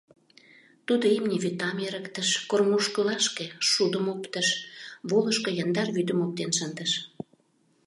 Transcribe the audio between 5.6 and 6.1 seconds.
яндар